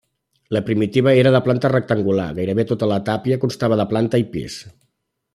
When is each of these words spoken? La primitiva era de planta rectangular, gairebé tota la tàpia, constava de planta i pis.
La 0.57 0.61
primitiva 0.67 1.11
era 1.23 1.33
de 1.35 1.41
planta 1.47 1.69
rectangular, 1.73 2.25
gairebé 2.39 2.65
tota 2.71 2.89
la 2.95 2.99
tàpia, 3.09 3.37
constava 3.47 3.77
de 3.83 3.87
planta 3.93 4.21
i 4.25 4.29
pis. 4.37 4.57